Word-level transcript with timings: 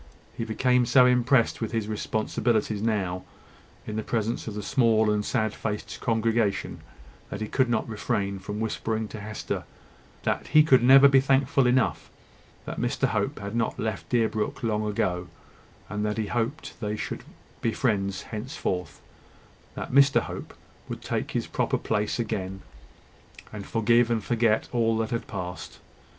He 0.35 0.45
became 0.45 0.87
so 0.87 1.05
impressed 1.05 1.61
with 1.61 1.73
his 1.73 1.87
responsibilities 1.87 2.81
now, 2.81 3.23
in 3.85 3.97
the 3.97 4.01
presence 4.03 4.47
of 4.47 4.55
the 4.55 4.63
small 4.63 5.11
and 5.11 5.23
sad 5.23 5.53
faced 5.53 5.99
congregation, 6.01 6.81
that 7.29 7.39
he 7.39 7.47
could 7.47 7.69
not 7.69 7.87
refrain 7.87 8.39
from 8.39 8.59
whispering 8.59 9.07
to 9.09 9.19
Hester, 9.19 9.63
that 10.23 10.47
he 10.47 10.63
could 10.63 10.81
never 10.81 11.07
be 11.07 11.19
thankful 11.19 11.67
enough 11.67 12.09
that 12.65 12.79
Mr 12.79 13.09
Hope 13.09 13.37
had 13.37 13.55
not 13.55 13.77
left 13.79 14.09
Deerbrook 14.09 14.63
long 14.63 14.87
ago, 14.87 15.27
and 15.87 16.03
that 16.03 16.17
he 16.17 16.25
hoped 16.25 16.73
they 16.79 16.97
should 16.97 17.23
be 17.61 17.71
friends 17.71 18.23
henceforth, 18.23 18.99
that 19.75 19.91
Mr 19.91 20.21
Hope 20.21 20.55
would 20.89 21.03
take 21.03 21.29
his 21.33 21.45
proper 21.45 21.77
place 21.77 22.17
again, 22.17 22.63
and 23.53 23.67
forgive 23.67 24.09
and 24.09 24.23
forget 24.23 24.67
all 24.71 24.97
that 24.97 25.11
had 25.11 25.27
passed. 25.27 25.77